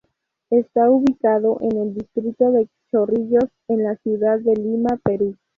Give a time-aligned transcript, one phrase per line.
[0.49, 5.35] Está ubicado en el distrito de Chorrillos en la ciudad de Lima, Perú.